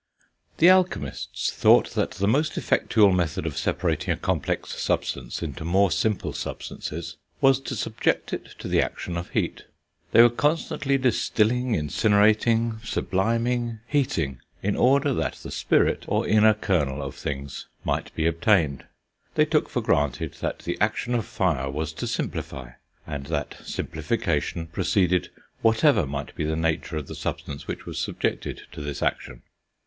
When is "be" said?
18.15-18.25, 26.33-26.43